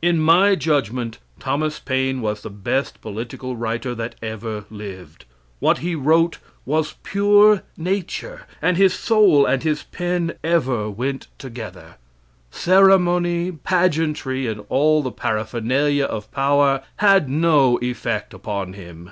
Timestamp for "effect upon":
17.82-18.72